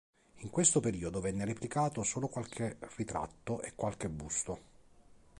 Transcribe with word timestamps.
In 0.37 0.49
questo 0.49 0.79
periodo 0.79 1.21
venne 1.21 1.45
replicato 1.45 2.01
solo 2.01 2.27
qualche 2.27 2.75
ritratto 2.95 3.61
e 3.61 3.73
qualche 3.75 4.09
busto. 4.09 4.59